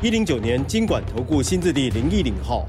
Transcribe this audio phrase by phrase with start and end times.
[0.00, 2.64] 一零九年金管投顾新字第零一零号，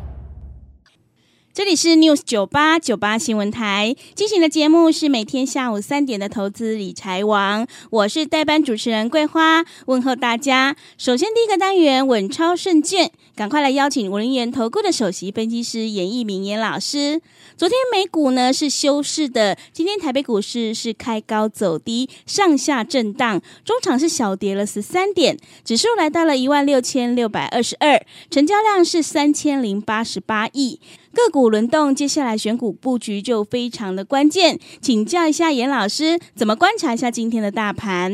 [1.60, 10.78] 这里是 News 九八九八新闻台进行的节目是每天下午三点的投资理财王，我是代班主持人桂花，问候大家。
[10.98, 17.22] 首先第一个单元稳超胜券，赶快来邀请轮源投顾的首席分析师严一民严老师。
[17.58, 28.02] 昨天美股呢是休市的，今天台北股市是开高走低，上下震荡，中场是小跌了十三点，指数来到了一万六千六百二十二，
[28.32, 30.80] 成交量是三千零八十八亿。
[31.26, 38.14] 个股轮动，接下来选股布局就非常的关键，请教一下严老师，怎么观察一下今天的大盘？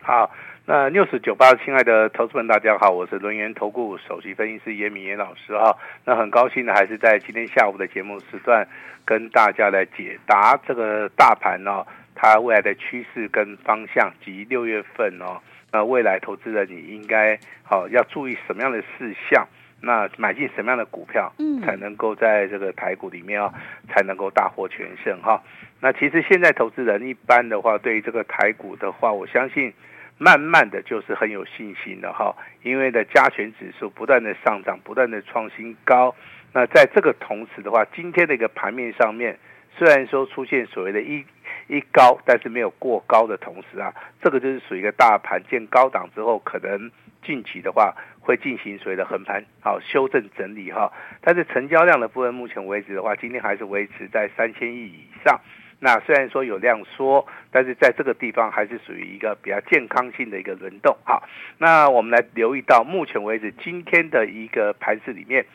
[0.00, 0.30] 好。
[0.70, 5.74] 那 News 九八，亲爱的投资们，大家好，我是轮源投顾首席分析师严明严老师哈。
[6.04, 8.68] 那很高兴的还是在今天下午的节目时段，
[9.06, 15.40] 跟大家来解答这个大盘哦，它未来的趋势跟方向及六月份哦，
[15.72, 19.48] 那未来投资人你应该好要注意什么样的事项？
[19.80, 23.52] 那买进什么样的股票，嗯，才能够在这个台股里面啊，
[23.88, 25.42] 才能够大获全胜哈？
[25.80, 29.72] 那其实现在投资人一般的话，对于这个台股的话，我相信。
[30.20, 32.34] 慢慢的就是很有信心的哈，
[32.64, 36.12] 因为的加权指数不断的上涨，不断的创新高。
[36.52, 39.38] 那在这个同时的话，今天的一个盘面上面，
[39.78, 41.24] 虽然说出现所谓的一
[41.68, 46.90] 一高，但是没有过高的同时啊，这个就是属于一个大盘见高档之后，可能
[47.22, 50.92] 近期的话会进行所谓的横盘好修正整理哈。
[51.20, 55.40] 但是成交量的部分，目前为止的话，今天还是维持在三千亿以上。
[55.80, 60.96] 那虽然说有量缩，但是在这个地方还是属于一个比较健康性的一个轮动。
[61.04, 61.22] 哈，
[61.58, 65.46] 那我们来留意到目前为止今天的一个盘势里面，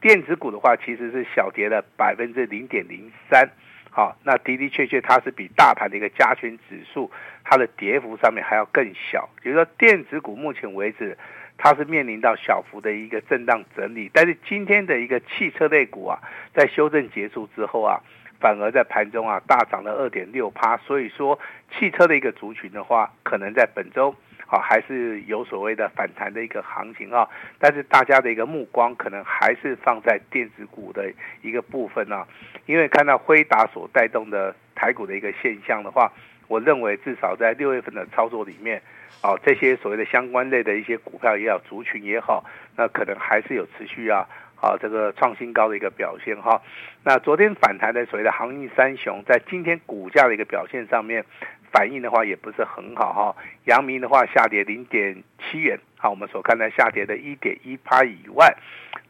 [0.00, 3.50] 电子股的话其实是小跌了百分之零点零三。
[3.96, 7.10] 好，那的的确确它是比大盘的一个加权指数
[7.42, 9.26] 它的跌幅上面还要更小。
[9.40, 11.16] 比如说电子股目前为止
[11.56, 16.20] 它是面临到小幅的一个震荡整理，但是今天的一个汽车类股啊，
[16.52, 18.02] 在修正结束之后啊。
[18.38, 21.40] 反而在盘中啊大涨了二点六趴，所以说
[21.72, 24.14] 汽车的一个族群的话，可能在本周
[24.46, 31.12] 啊还是有所谓的反弹的一个行情啊，但是大家的一个目光可能还是放在电子股的
[31.42, 32.26] 一个部分啊，
[32.66, 36.12] 因为看到辉达所带动的台股的一个现象的话，
[36.48, 38.80] 我认为至少在六月份的操作里面
[39.20, 42.44] 啊，这些所谓的相关类的一些股票也好，族群也好，
[42.76, 44.26] 那可能还是有持续啊。
[44.58, 46.62] 好，这个创新高的一个表现哈。
[47.04, 51.22] 那昨天反弹的所谓的航运三雄，在今天股价的一个表现上面，
[51.76, 53.36] 反应的话也不是很好哈。
[53.64, 58.56] 阳明的话下跌零点七元，好，我们所看的下跌的一点一趴以外，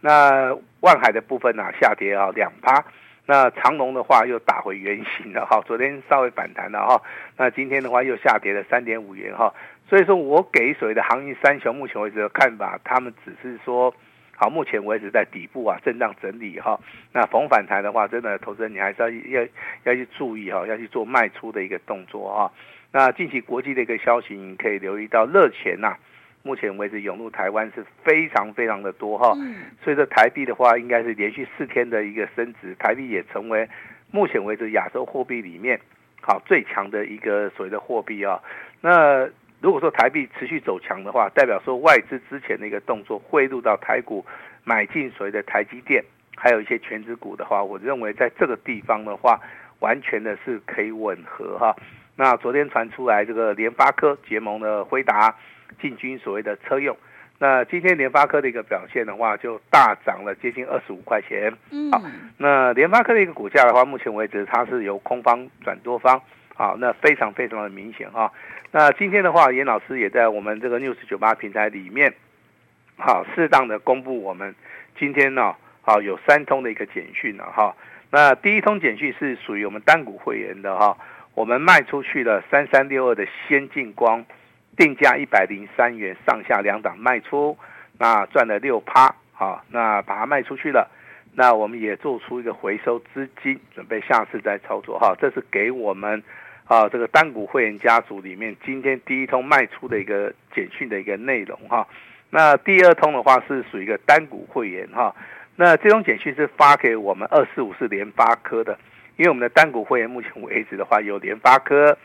[0.01, 2.85] 那万海的部分呢、下跌啊两趴，
[3.27, 5.63] 那长荣的话又打回原形了哈。
[5.65, 7.01] 昨天稍微反弹了哈，
[7.37, 9.55] 那今天的话又下跌了三点五元哈。
[9.89, 13.95] 所以说我给所谓的航运三雄目前为止的看法，他们只是说。
[14.37, 16.79] 好，目前为止在底部啊，震荡整理哈。
[17.13, 19.09] 那逢反弹的话，真的投资人你还是要
[19.41, 19.49] 要
[19.85, 22.53] 要去注意哈，要去做卖出的一个动作哈。
[22.93, 25.97] 那近期国际的一个消息，你可以留意到热钱呐，
[26.43, 29.35] 目前为止涌入台湾是非常非常的多哈。
[29.83, 33.69] 所以说台币的话，应该是连续四天的一个升值，台币也成为
[34.11, 35.81] 目前为止亚洲货币里面
[36.21, 38.41] 好最强的一个所谓的货币啊。
[38.81, 39.29] 那
[39.61, 44.25] 如果说台币持续走强的话，代表说外资之前的一个动作汇入到台股
[44.65, 46.05] 买进所谓的台积电，
[46.37, 49.41] 还有一些权值股的话，我认为在这个地方的话，
[49.81, 51.75] 完全的是可以吻合哈。
[52.17, 55.35] 那昨天传出来这个联发科结盟的辉达
[55.81, 56.97] 进军所谓的车用，
[57.39, 61.53] 那今天联发科的一个表现的话，就大涨了接近二十五块钱。
[61.71, 62.03] 嗯，好，
[62.39, 66.21] 那联发科的一个股价的话，目前为止它是由空方转多方。
[66.57, 68.33] 好，那非常非常的明显哈。
[68.71, 72.15] 那今天的话，严老师也在我们这个 News 九八平台里面，
[72.97, 74.55] 好，适当的公布我们
[74.99, 77.77] 今天呢，好有三通的一个简讯了哈。
[78.11, 80.97] 那第一通简讯是属于我们单股会员的哈，
[81.35, 84.25] 我们卖出去了三三六二的先进光，
[84.79, 87.57] 定价一百零三元上下两档卖出，
[87.99, 90.91] 那赚了六趴，好，那把它卖出去了。
[91.35, 95.15] 那我们也做出一个回收资金，准备下次再操作哈。
[95.21, 96.23] 这是给我们。
[96.67, 101.87] 啊，这个单股会员家族里面，今天第一通卖出的一个简讯的一个内容哈。
[102.31, 105.15] 那第二通的话是属于一个单股会员哈。
[105.55, 108.77] 那这种简讯是发给我们二四五四联发科的，
[109.17, 111.97] 因为我们的单股会员目前为止的话有联发科，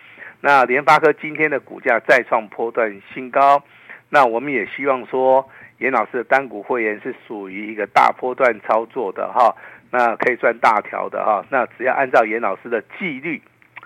[0.42, 3.64] 那联发科今天的股价再创波段新高，
[4.10, 5.50] 那我们也希望说
[5.80, 9.54] 严老师的单股会员是属于一个大波段操作的哈，
[9.90, 13.42] 那可以赚大条的哈，那只要按照严老师的纪律，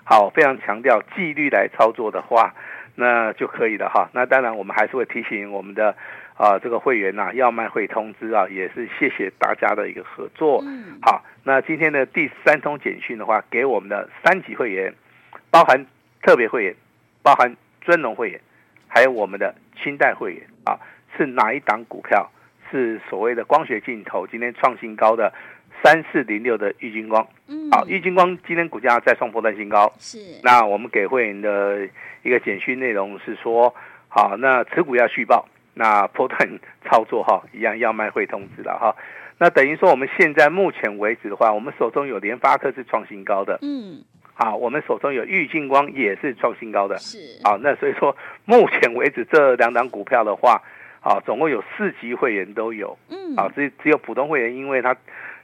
[0.06, 2.54] 好，非常强调纪律来操作的话，
[2.94, 4.08] 那就可以了哈。
[4.14, 5.94] 那当然我们还是会提醒我们的。
[6.38, 10.62] 啊，这个会员呐、啊，要卖会通知啊，也是谢谢大家的一个合作。
[10.66, 14.92] 嗯，好，那今天的第三通简讯的话，给我们的三级会员，
[15.50, 15.86] 包含
[16.20, 16.76] 特别会员，
[17.22, 18.38] 包含尊荣会员，
[18.86, 20.76] 还有我们的清代会员啊，
[21.16, 22.30] 是哪一档股票？
[22.70, 25.32] 是所谓的光学镜头今天创新高的
[25.82, 27.26] 三四零六的玉金光。
[27.48, 29.92] 嗯，好，玉金光今天股价再创波段新高。
[29.98, 31.88] 是，那我们给会员的
[32.22, 33.74] 一个简讯内容是说，
[34.08, 35.48] 好，那持股要续报。
[35.78, 38.96] 那波段操作哈，一样要卖会通知了哈。
[39.36, 44.02] 那等于说，我们现在目前为止的话，我们手中有联发科是创新高的，嗯，
[44.32, 50.62] 好，我们手中有玉金光也是创新高的，是，好，那所以说目前为止这两档股票的话，
[51.02, 54.96] 啊，总共有四级会员都有，嗯，啊，只只有普通会员，因为他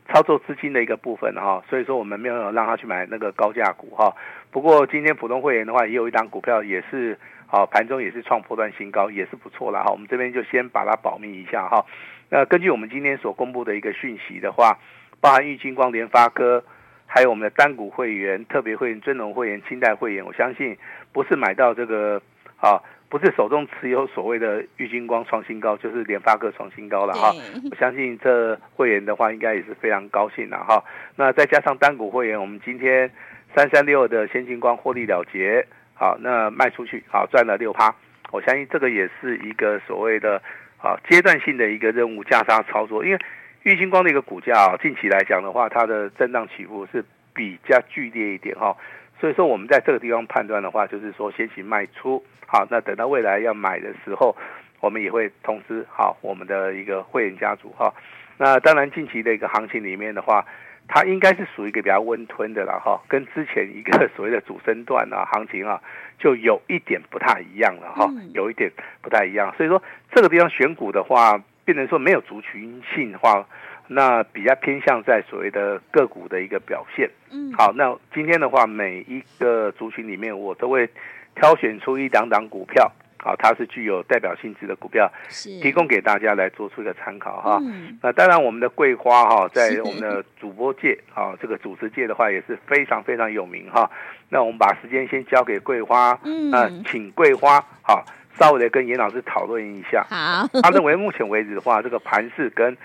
[0.08, 4.14] 操作资金的一个部分哈，所以说我们没有让他去买那个高价股哈。
[4.50, 7.18] 不过今天普通会员的话，也有一档股票也是。
[7.54, 9.90] 好，盘中也是创波段新高，也是不错了哈。
[9.92, 11.84] 我们这边就先把它保密一下哈。
[12.30, 14.78] 那根据我们今天所公布的一个讯息的话，
[15.20, 16.64] 包含玉晶光、联发科，
[17.04, 20.74] 还有我们的单股会员、特别会员、尊荣会员、清代会员，我相信
[21.12, 22.22] 不是买到这个
[22.56, 22.80] 啊，
[23.12, 27.30] 不是手中持有所谓的玉金光创新高，就是联发科创新高了哈。
[27.70, 30.82] 我相信这会员的话，应该也是非常高兴了哈。
[31.14, 33.10] 那再加上单股会员，我们今天
[33.54, 35.66] 三三六的先进光获利了结。
[35.92, 37.94] 好，那卖出去，好赚了六趴，
[38.30, 40.40] 我相信这个也是一个所谓的
[40.78, 43.18] 啊阶段性的一个任务价差操作，因为
[43.64, 47.04] 玉金光的一个股价啊，近期来讲的话，它的震荡起伏是
[47.34, 48.74] 比较剧烈一点哈，
[49.22, 54.36] 所以说我们在这个地方判断的话，就是说先行卖出，好，那等到未来要买的时候，
[54.80, 57.94] 我们也会通知好我们的一个会员家族哈，
[58.36, 60.44] 那当然近期的一个行情里面的话。
[60.88, 65.80] 它应该是属于一个比较温吞的了哈，跟之前一个 所谓的主升段啊行情啊，
[66.18, 68.70] 就有一点不太一样了哈，有一点
[69.00, 69.54] 不太一样。
[69.56, 69.80] 所以说
[70.12, 73.46] 这个地方选股的话，变成说没有族群性的话，
[73.94, 77.10] 那比较偏向在所谓的个股的一个表现。
[77.30, 80.88] 嗯，好，那今天的话，每一个族群里面，我都会
[81.34, 82.90] 挑选出一档档股票。
[83.24, 87.58] 好，它是具有代表性质的股票，是提供给大家来做出一个参考哈。
[87.62, 93.88] 嗯、那当然，我们的桂花哈，在我们的主播界啊，这个主持界的话也是非常非常有名哈。
[94.28, 98.04] 那我们把时间先交给桂花，嗯，那请桂花好
[98.40, 100.04] 稍微的跟严老师讨论一下。
[100.10, 102.76] 好，他认为目前为止的话，这个盘势跟。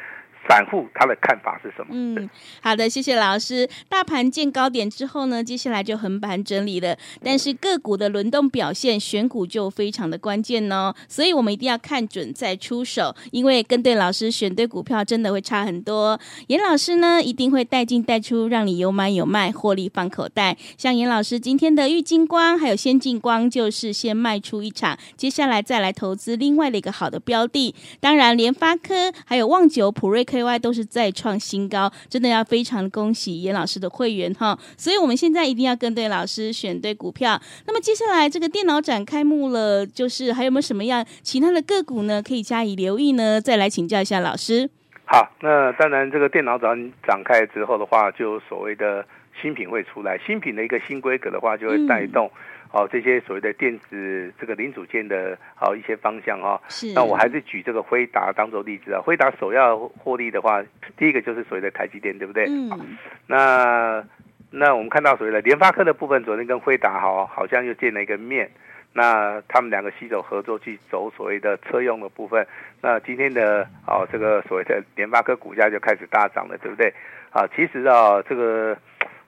[0.48, 1.88] 散户他的看法是什么？
[1.92, 2.30] 嗯，
[2.62, 3.68] 好的，谢谢老师。
[3.90, 6.98] 大盘见高点之后呢，接下来就横盘整理了。
[7.22, 10.94] 但是个股的轮动表现，选股就非常的关键哦。
[11.10, 16.18] 所以我们一定要看准再出手，因为跟对老师选对股票真的会差很多。
[16.48, 20.58] 严老师呢，一定会带进带出，让你有买有卖，获利放口袋。
[20.78, 27.76] 像严老师今天的玉金光还有先进光，就是先卖出一场，接下来再来投资另外的一个好的标的。
[28.00, 30.37] 当然，联发科还有旺九、普瑞克。
[30.38, 37.42] 另外都是再创新高，真的要非常恭喜严老师的会员哈，所以我们现在一定要跟对老师，选对股票。
[37.66, 42.22] 那么接下来这个电脑展开幕了，就是还有没有什么样其他的个股呢？
[42.22, 43.42] 可以加以留意呢？
[43.42, 44.70] 再来请教一下老师。
[45.06, 49.04] 好，那当然这个电脑展展开之后的话，就所谓的
[49.42, 52.28] 新品会出来，新品的一个新规格的话，就会带动。
[52.28, 52.32] 嗯
[52.70, 56.94] 好，这些所谓的电子这个零组件的好一些方向哈，是。
[56.94, 59.02] 那我还是举这个辉达当做例子啊。
[59.02, 60.62] 辉达首要获利的话，
[60.98, 62.46] 第一个就是所谓的台积电，对不对？
[62.50, 62.98] 嗯。
[63.26, 64.04] 那
[64.52, 68.50] 那我们看到所谓的联发科的部分，昨天跟辉达好好像又见了一个面。
[68.94, 72.46] 那他们两个携手合作去走所谓的车用的部分。
[72.82, 76.94] 那今天的哦这个所谓的联发科股价就开始大涨了，对不对？
[77.32, 78.78] 啊，其实啊这个。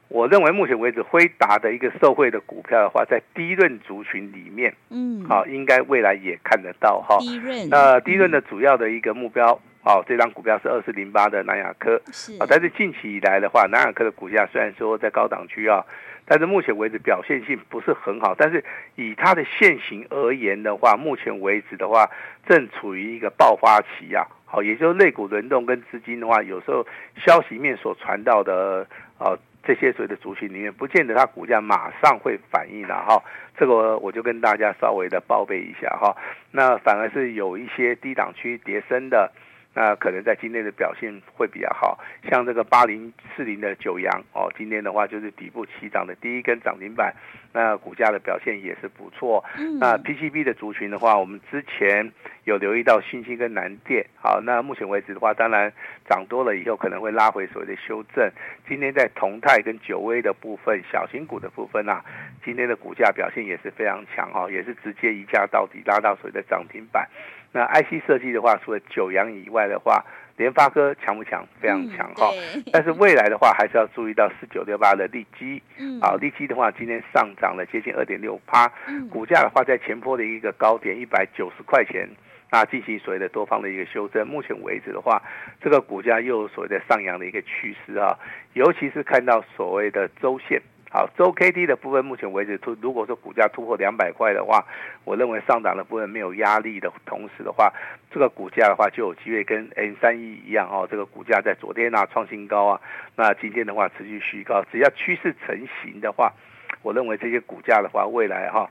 [0.09, 7.17] 我认为目前为止，辉达的一个受惠的股票的话，在低润族群里面，嗯，好，应该未来也看得到哈。
[7.19, 9.51] 低润，那低润的主要的一个目标，
[9.83, 15.85] 哦，这张股票是二四零八的南亚科，是啊，但是近期以来的话，南亚科的股价虽然说在高档区啊，
[16.25, 18.63] 但是目前为止表现性不是很好，但是
[18.95, 22.09] 以它的现形而言的话，目前为止的话，
[22.47, 24.25] 正处于一个爆发期啊。
[24.51, 26.83] 好，也就是类股轮动跟资金的话，有时候
[27.23, 28.87] 消息面所传到的，
[29.19, 33.21] 呃，这些所谓的族群里面，不见得它股价马上会反应的哈。
[33.57, 36.15] 这个我就跟大家稍微的报备一下哈。
[36.51, 39.31] 那反而是有一些低档区跌升的。
[39.79, 41.97] 那可能在今天的表现会比较好，
[42.29, 47.15] 像这个八零四零的九阳哦，今天的话就是底部起涨的第一根涨停板，
[47.53, 49.41] 那股价的表现也是不错。
[49.57, 52.11] 嗯、那 PCB 的族群的话，我们之前
[52.43, 55.71] 有留意到新兴跟南电，好，那目前为止的话，当然
[56.09, 58.29] 涨多了以后可能会拉回所谓的修正。
[58.67, 62.03] 今天在同泰跟九威的部分，小型股的部分啊，
[62.43, 67.07] 今天的股价表现也是非常强哦，也是直接一价到底拉到所谓的涨停板。
[67.51, 70.05] 那 IC 设计的话，除了九阳以外的话，
[70.37, 71.45] 联发科强不强？
[71.59, 72.29] 非常强哈。
[72.55, 75.61] 嗯、但是未来的话，还是要注意到四九六八的利基。
[75.77, 75.99] 嗯。
[75.99, 78.71] 啊，利基的话，今天上涨了接近二点六趴。
[78.87, 79.07] 嗯。
[79.09, 82.07] 股价的话，在前波的一个高点一百九十块钱，
[82.51, 84.27] 那进行所谓的多方的一个修正。
[84.27, 85.21] 目前为止的话，
[85.59, 88.17] 这个股价又有所谓的上扬的一个趋势啊，
[88.53, 90.61] 尤其是看到所谓的周线。
[90.91, 94.65] 好，周 K D 的部分，目前为止突，如果说股价突破两百块的话，
[95.05, 97.71] 我认为上涨的部分没有压力的同时的话，
[98.11, 102.81] 这个股价的话就有机会跟 N 三一一样哦，这个股价在昨天啊创新高啊，
[103.15, 106.33] 那今天的话持续虚高，只要趋势成型的话，
[106.81, 108.67] 我认为这些股价的话，未来哈，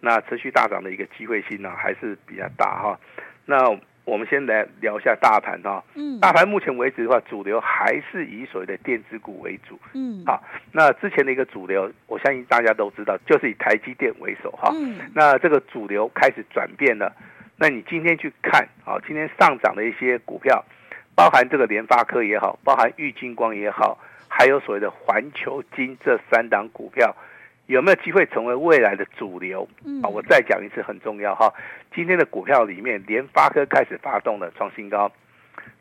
[0.00, 3.00] 那持续大涨的一个机会性呢还是比较大哈，
[3.46, 3.78] 那。
[4.04, 10.42] 我们先来聊一下大盘哈，嗯，大盘目前为止的话，主流还是以所谓的电子股为主，嗯，好，
[10.72, 17.14] 那之前的一个主流，我相信大家都知道，就是以台积电为首哈，嗯，那这个主流开始转变了，
[17.56, 20.64] 那你今天去看，啊，今天上涨的一些股票，
[21.14, 27.14] 包含这个联发科也好，包含玉晶光也好，还有所谓的环球金这三档股票。
[27.66, 29.66] 有没有机会成为未来的主流？
[30.02, 31.52] 啊，我再讲一次，很重要哈。
[31.94, 35.10] 今天的股票里面，联发科开始发动了，创新高。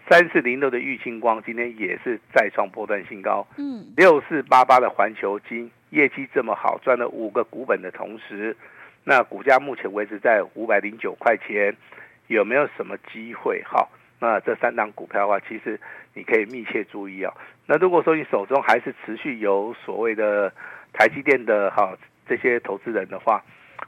[0.08, 3.46] 三四零六的玉清光今天也是再创波段新高。
[3.58, 8.56] 嗯，六四八八的环球金业绩这么好，赚了五个股本的同时，
[9.04, 11.76] 那股价目前为止在五百零九块钱，
[12.28, 13.62] 有没有什么机会？
[13.64, 13.88] 哈，
[14.20, 15.80] 那这三档股票的话，其实
[16.14, 17.34] 你可以密切注意啊。
[17.66, 20.54] 那如果说你手中还是持续有所谓的。
[20.94, 23.44] 台积电的哈这些投资人的话，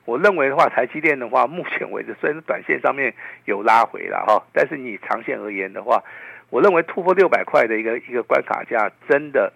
[0.06, 3.14] 我认为的话，台积电的话，目前为止虽然短线上面
[3.46, 6.04] 有拉回了哈，但是你长线而言的话，
[6.50, 9.54] 我认为突破六百块的一个一个关卡价，真的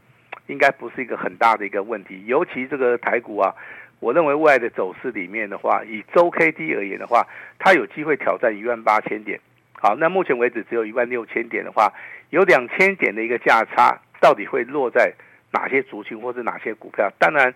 [0.48, 2.24] 应该不是一个很大的一个问题。
[2.26, 3.54] 尤其这个台股啊，
[4.00, 7.28] 我认为未来的走势里面的话，以周 K D 而言的话，
[7.60, 9.40] 它有机会挑战一万八千点。
[9.74, 11.94] 好，那目前为止只有一万六千点的话，
[12.30, 15.14] 有两千点的一个价差，到底会落在？
[15.52, 17.12] 哪些族群或是哪些股票？
[17.20, 17.54] 当然，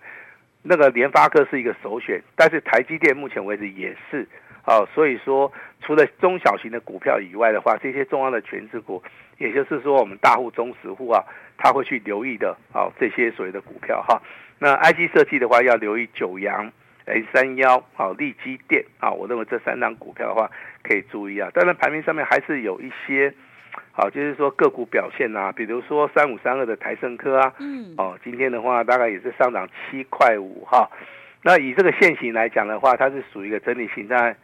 [0.62, 4.26] 那个联发科是一个首选，但是台积电目前为止也是
[4.64, 4.88] 哦。
[4.94, 9.02] 所以说，除了中小型的股票以外的话，这些重要的权值股，
[9.38, 11.22] 也就是说我们大户、中实户啊，
[11.58, 12.90] 他会去留意的哦。
[12.98, 14.22] 这些所谓的股票哈，
[14.58, 16.72] 那 IC 设计的话，要留意九阳、
[17.04, 19.10] A 三幺、好力积电啊。
[19.10, 20.50] 我认为这三档股票的话，
[20.82, 21.50] 可以注意啊。
[21.52, 23.34] 当然，排名上面还是有一些。
[23.92, 30.88] 好，就是说个股表现啊，比如说三五三二的台胜科啊，嗯，哦，今天的话大概也是上涨七块五哈。
[31.42, 34.34] 那以这个线型来讲的话，它是属于一个整理型，在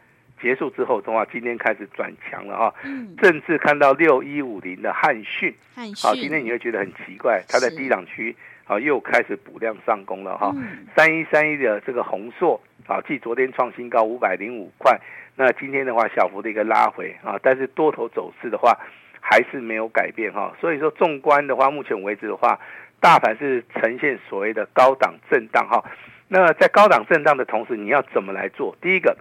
[0.41, 2.73] 结束之后的话，今天开始转强了哈。
[2.83, 10.53] 嗯，甚至看到六一五零的汉讯，汉讯，好，今天你会觉得很奇怪，它在低档区，好，又开始补量上攻了哈。
[10.95, 14.99] 三一三一的这个弘硕，啊，继昨天创新高五百零五块，
[15.35, 18.77] 那今天的话小幅的一个拉回啊，但是多头走势的话。
[19.19, 22.59] 还是没有改变哈，所以说纵观的话，目前为止的话，
[22.99, 25.83] 大盘是呈现所谓的高档震荡哈。
[26.27, 28.75] 那在高档震荡的同时，你要怎么来做？
[28.81, 29.17] 第一个，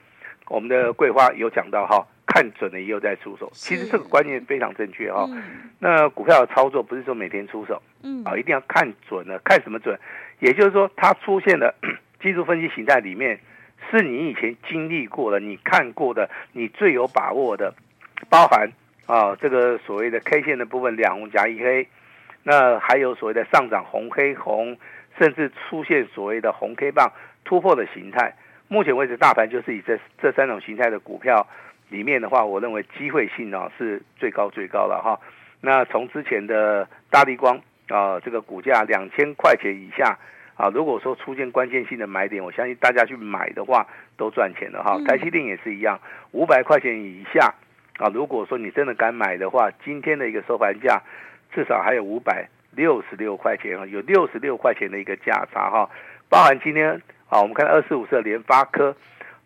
[0.48, 3.50] 我们的桂花有讲到哈，看准了以后再出手。
[3.52, 5.28] 其实这个观念非常正确哈。
[5.78, 9.38] 那股票的操作不是说每天出手，嗯，啊，一定要看准了。
[9.44, 9.98] 看什么准？
[10.40, 11.74] 也就是说，它出现的
[12.22, 13.40] 技术分析形态里面，
[13.90, 17.74] 是你以前经历过的、你看过的、你最有把握的，
[18.28, 18.70] 包含。
[19.08, 21.88] 啊，这个所谓的 K 线的部分，两红加一黑，
[22.42, 24.76] 那还有所谓的上涨红黑红，
[25.18, 27.10] 甚至出现所谓的红 K 棒
[27.42, 28.34] 突破的形态。
[28.68, 31.46] 目前为止，大盘就是以这这三种形态的股票
[31.88, 35.18] 里面的话，我认为机会性啊是最高最高的哈。
[35.62, 40.18] 那从之前的大力光啊，这个股价两千块钱以下
[40.54, 43.86] 啊，如果说出现关键性的买点，我相信大家去买的话
[44.18, 45.00] 都赚钱了哈。
[45.06, 45.98] 台积电也是一样，
[46.32, 47.54] 五百块钱以下。
[47.98, 51.02] 啊，如果说你真的敢买的话，今天的一个收盘价
[51.52, 55.90] 至少还有五百六十六块钱啊，有六十六块钱的一个价差哈。
[56.28, 56.90] 包含今天
[57.28, 58.96] 啊，我们看二四五四的联发科，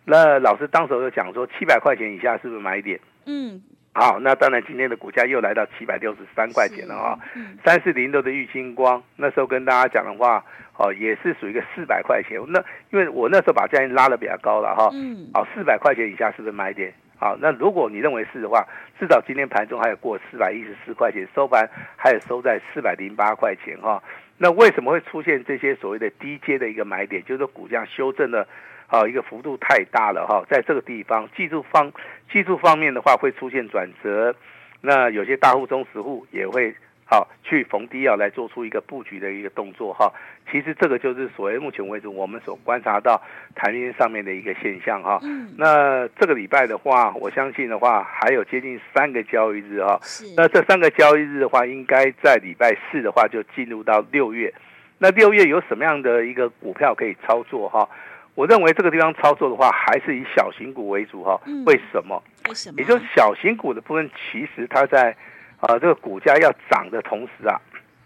[0.04, 3.00] 那老师当时就讲说七百块钱以下是不是买点？
[3.24, 3.62] 嗯，
[3.94, 7.18] 好，那当然今天的股价又来到七百六十三块钱了啊。
[7.64, 10.44] 三四零六的玉晶光，那时候跟大家讲的话，
[10.76, 12.38] 哦，也是属于一个四百块钱。
[12.48, 14.90] 那因为我那时候把价钱拉得比较高了哈。
[14.92, 15.30] 嗯。
[15.32, 16.92] 好，四百块钱以下是不是买点？
[17.22, 18.66] 好，那如果你认为是的话，
[18.98, 24.02] 至少今天盘中还有过四百一十四块钱，收盘还有收在四百零八块钱哈。
[24.38, 27.24] 那为什么会出现这些所谓的低阶的一个买点？
[27.24, 28.44] 就是股价修正的。
[28.88, 31.92] 好，一个幅度太大了哈，在这个地方，技术方
[32.32, 34.34] 技术方面的话会出现转折，
[34.80, 36.74] 那有些大户、中实户也会
[37.12, 40.10] 好去逢低要来做出一个布局的一个动作哈。
[40.50, 43.20] 其实这个就是所谓目前为止我们所观察到
[43.54, 45.20] 台面上面的一个现象哈。
[45.58, 50.00] 那这个礼拜的话，我相信的话还有接近三个交易日哈。
[50.36, 54.52] 那这三个交易日的话，应该在礼拜四的话就进入到六月。
[54.98, 57.86] 那六月有什么样的一个股票可以操作哈？
[58.34, 61.38] 我认为这个地方操作的话，还是以小型股为主哈。
[61.66, 62.22] 为什么？
[62.48, 62.80] 为什么？
[62.80, 65.14] 也就是小型股的部分，其实它在
[65.62, 67.56] 啊这个股价要涨的同时啊，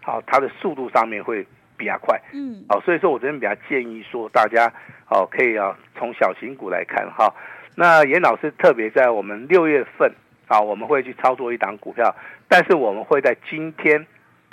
[0.01, 1.45] 好它的速度上面会
[1.75, 2.17] 比较快。
[2.31, 2.63] 嗯。
[2.69, 4.71] 好，所以说我这边比较建议说，大家
[5.09, 7.33] 哦可以啊从小型股来看哈。
[7.75, 10.11] 那严老师特别在我们六月份
[10.47, 12.15] 啊，我们会去操作一档股票，
[12.47, 14.05] 但是我们会在今天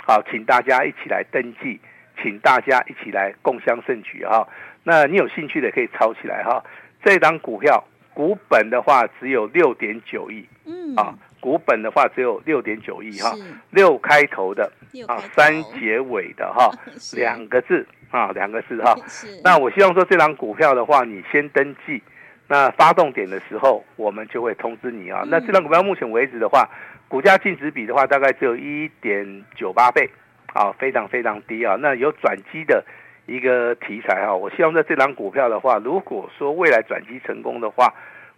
[0.04, 1.80] 好请大家一起来登记，
[2.22, 4.48] 请大家一起来共襄盛举哈。
[4.82, 6.62] 那你有兴趣的可以抄起来哈，
[7.02, 13.36] 这档股票股本的话只有六点九亿，嗯啊，股本的话只有六点九亿哈，
[13.68, 14.72] 六开头的
[15.06, 16.70] 啊，三结尾的哈，
[17.12, 18.96] 两个字啊，两个字哈。
[19.44, 22.02] 那我希望说这档股票的话，你先登记，
[22.48, 25.22] 那发动点的时候我们就会通知你啊。
[25.26, 26.66] 那这档股票目前为止的话，
[27.08, 30.08] 股价净值比的话大概只有一点九八倍
[30.54, 31.76] 啊，非常非常低啊。
[31.78, 32.82] 那有转机的。
[33.26, 37.90] 一个题材哈，我希望在这档股票的话，如果说未来转机成功的话，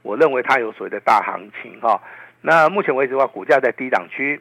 [0.02, 2.00] 我认为它有所谓的大行情哈。
[2.42, 4.40] 那目前为止的话，股价在低档区，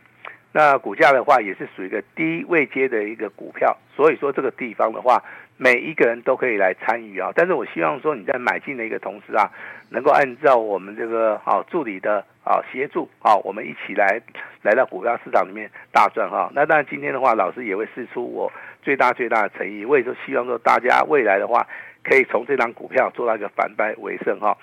[0.52, 5.24] 那股价的话也是属于一个低位阶的一个股票，所以说这个地方的话，
[5.58, 7.32] 每一个人都可以来参与啊。
[7.36, 9.50] 但是我希望说你在买进的一个同时啊，
[9.90, 14.22] 能够按照我们这个啊助理的啊协助啊，我们一起来
[14.62, 16.52] 来到股票市场里面大赚哈。
[16.54, 18.51] 那当然今天的话，老师也会释出我。
[18.84, 21.66] 最大最大的诚意，我也就希望说大家未来的话，
[22.03, 24.55] 可以从这张股票做到一个反败为胜哈。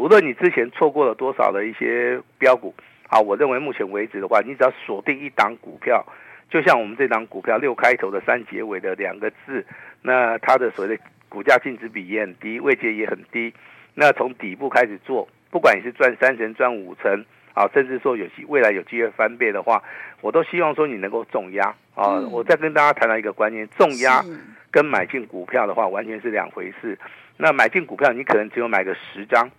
[0.00, 2.74] 无论你之前错过了多少的一些标股，
[3.06, 6.02] 啊，我认为目前为止的话，你只要锁定一档股票，
[6.48, 9.62] 就像我们这档股票六开头的三结尾的两个字，
[10.00, 13.52] 那它的所谓的股价净值比也很低，位阶也很低。
[13.92, 17.22] 那从底部开始做，不管你是赚三成赚五成。
[17.52, 19.82] 啊，甚至说有机未来有机会翻倍的话，
[20.20, 22.14] 我都希望说你能够重压啊！
[22.16, 24.24] 嗯、我再跟大家谈到一个观念，重压
[24.70, 26.96] 跟买进股票的话完全是两回事。
[27.36, 29.50] 那买进股票，你可能只有买个十张，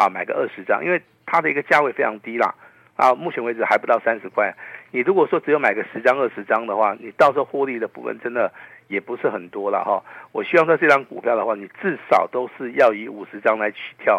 [0.00, 2.54] 啊，买个二十张，因为它的一个价位非常低啦，
[2.96, 4.50] 啊，目前为止还不到三十块。
[4.92, 8.50] 你如果说只有买个十张、二十张的话，你到时候获利的部分真的
[8.88, 10.02] 也不是很多了哈。
[10.32, 14.18] 我希望说这张股票的话，你至少都是要以五十张来起跳。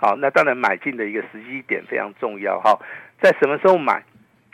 [0.00, 2.78] 好，那当然买进的一个时机点非常重要哈，
[3.20, 4.02] 在什么时候买？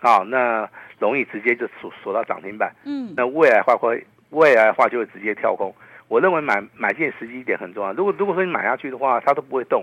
[0.00, 2.74] 好，那容易直接就锁锁到涨停板。
[2.84, 5.72] 嗯，那未来的话会，未来的话就会直接跳空。
[6.08, 7.92] 我认为买买进时机点很重要。
[7.92, 9.82] 如果如果说你买下去的话，它都不会动，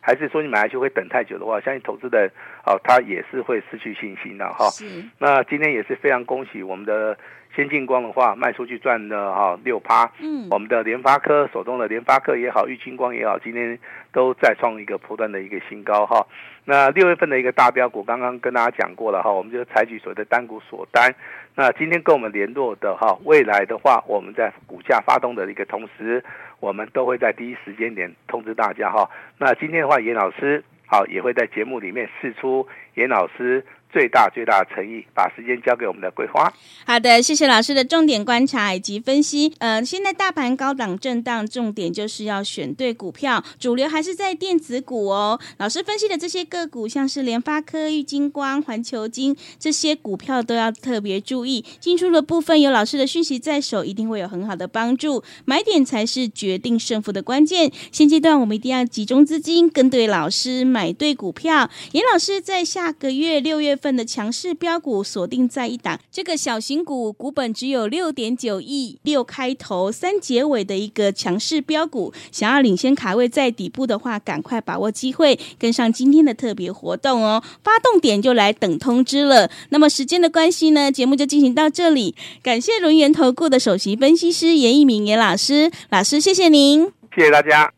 [0.00, 2.30] 还是说你买下去会等太久的话，相信投资的人
[2.64, 4.68] 哦，他也是会失去信心的哈。
[4.70, 4.84] 是。
[5.18, 7.16] 那今天也是非常恭喜我们的。
[7.52, 13.76] 先进光的话卖出去赚了哈六趴，嗯，我们的联发科手中的联发科也好，玉晶光也好，今天
[14.12, 16.24] 都再创一个波段的一个新高哈。
[16.64, 21.12] 那六月份的一个大标股，刚刚跟大家讲过了哈，我们就采取所谓的单股锁单。
[21.56, 26.22] 那今天跟我们联络的哈，未来的话，我们在股价发动的一个同时，
[26.60, 29.10] 我们都会在第一时间点通知大家哈。
[29.38, 33.64] 那今天的话，严老师好也会在节目里面试出严老师。
[33.92, 36.52] 最大最大的诚意，把时间交给我们的桂花。
[36.84, 39.52] 好的，谢谢老师的重点观察以及分析。
[39.58, 45.38] 呃，现在大盘高档震荡，重点就是要选对股票，主流还是在电子股哦。
[45.58, 51.64] 老师分析的这些个股，像是联发科、玉晶光、环球金这些股票，都要特别注意。
[51.80, 55.22] 进出的部分有老师的讯息在手，一定会有很好的帮助。
[55.44, 57.70] 买点才是决定胜负的关键。
[57.90, 61.68] 现阶段我们一定要集中资金，跟对老师，买对股票。
[61.92, 77.42] 严老师在下个月六月份的强势标股锁定在一档，这个小型股股本只有六点九亿，六开头三结尾的一个强势标股，想要领先卡位在底部的话，赶快把握机会，跟上今天的特别活动哦！
[77.64, 79.50] 发动点就来等通知了。
[79.70, 82.14] 那么时间的关系呢，节目就进行到这里。
[82.42, 87.72] 感谢轮源投顾的首席分析师严一鸣严老师，老师谢谢您，谢谢大家。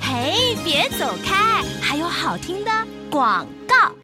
[0.00, 2.70] 嘿，别走开，还有好听的
[3.10, 4.01] 广告。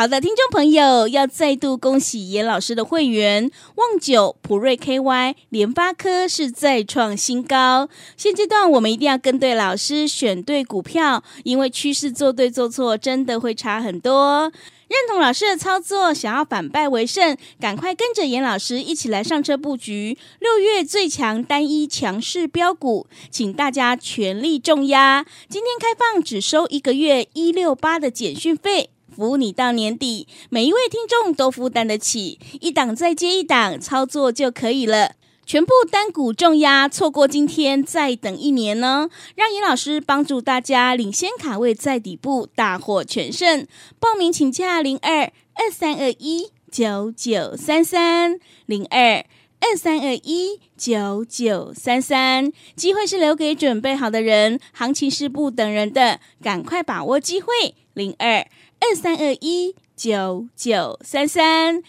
[0.00, 7.90] 好的，听众朋友，要再度恭喜严老师的会员旺九、普瑞 KY、联发科是再创新高。
[8.16, 14.50] 现阶段我们一定要跟对老师，选对股票，因为趋势做对做错真的会差很多。
[14.88, 25.26] 认同老师的操作，想要反败为胜，赶快跟着严老师一起来上车布局六月最强单一强势标股，请大家全力重压。
[25.50, 28.88] 今天开放只收一个月一六八的简讯费。
[29.20, 35.12] 服务你到年底，每一位听众都负担得起，一档再接一档，操作就可以了。
[35.44, 39.10] 全部单股重压，错过今天再等一年呢？
[39.34, 43.66] 让严老师帮助大家领先卡位在底部，大获全胜。
[43.98, 49.26] 报名请洽零二二三二一九九三三零二
[49.60, 52.50] 二三二一九九三三。
[52.74, 57.48] 机会是留给准备好的人，行情是不等人的，赶快把握机会
[57.92, 58.46] 零二。
[58.80, 61.82] 二三二一九九三三。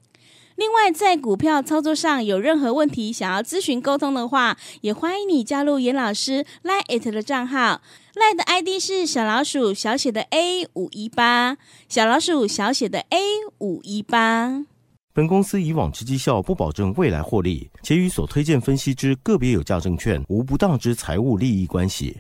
[0.58, 7.82] 另外，在股票操作上有任何问题想要咨询沟通的话，也欢迎你加入严老师 Line 的账号
[8.14, 13.20] li 的 ID 是小老鼠小写的 A 五一八，小老鼠小写的 A
[13.60, 14.66] 五一八。
[15.14, 22.20] 本公司以往之绩效不保证未来获利，且与所推荐分析之个别有价证券无不当之财务利益关系。